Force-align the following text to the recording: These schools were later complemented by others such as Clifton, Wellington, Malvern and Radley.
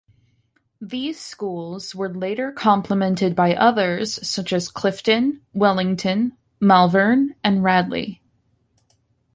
These 0.81 1.19
schools 1.19 1.93
were 1.93 2.11
later 2.11 2.51
complemented 2.51 3.35
by 3.35 3.53
others 3.53 4.27
such 4.27 4.51
as 4.51 4.67
Clifton, 4.67 5.43
Wellington, 5.53 6.35
Malvern 6.59 7.35
and 7.43 7.63
Radley. 7.63 8.19